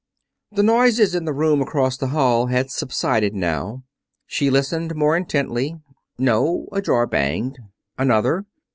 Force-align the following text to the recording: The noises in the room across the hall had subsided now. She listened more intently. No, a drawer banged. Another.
The 0.51 0.63
noises 0.63 1.13
in 1.13 1.25
the 1.25 1.31
room 1.31 1.61
across 1.61 1.95
the 1.95 2.07
hall 2.07 2.47
had 2.47 2.71
subsided 2.71 3.35
now. 3.35 3.83
She 4.25 4.49
listened 4.49 4.95
more 4.95 5.15
intently. 5.15 5.75
No, 6.17 6.65
a 6.71 6.81
drawer 6.81 7.05
banged. 7.05 7.59
Another. 7.99 8.45